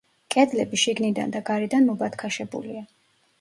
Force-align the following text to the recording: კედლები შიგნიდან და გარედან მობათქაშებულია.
კედლები 0.35 0.79
შიგნიდან 0.83 1.33
და 1.35 1.41
გარედან 1.51 1.87
მობათქაშებულია. 1.91 2.83